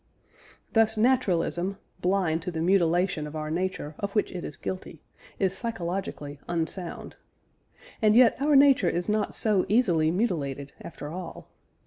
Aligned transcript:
Thus 0.73 0.97
naturalism, 0.97 1.77
blind 2.01 2.41
to 2.41 2.49
the 2.51 2.59
mutilation 2.59 3.27
of 3.27 3.35
our 3.35 3.51
nature 3.51 3.93
of 3.99 4.15
which 4.15 4.31
it 4.31 4.43
is 4.43 4.57
guilty, 4.57 5.03
is 5.37 5.55
psychologically 5.55 6.39
unsound. 6.47 7.17
And 8.01 8.15
yet, 8.15 8.35
our 8.41 8.55
nature 8.55 8.89
is 8.89 9.07
not 9.07 9.35
so 9.35 9.63
easily 9.69 10.09
mutilated 10.09 10.73
after 10.81 11.09
all. 11.09 11.49